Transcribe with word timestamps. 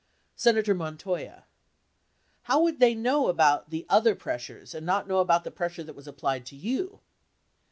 Senator 0.35 0.73
Montoya. 0.73 1.45
How 2.49 2.59
would 2.63 2.79
they 2.79 2.95
know 2.95 3.27
about 3.27 3.69
the 3.69 3.85
other 3.87 4.15
pressures 4.15 4.73
and 4.73 4.83
not 4.83 5.07
know 5.07 5.19
about, 5.19 5.43
the 5.43 5.51
pressure 5.51 5.83
that 5.83 5.95
was 5.95 6.07
applied 6.07 6.43
to 6.47 6.55
you 6.55 7.01